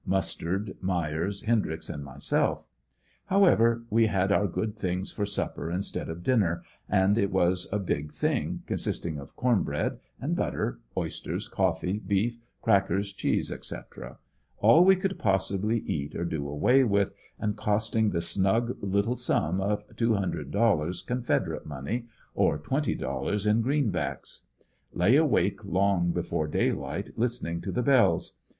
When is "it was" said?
7.19-7.69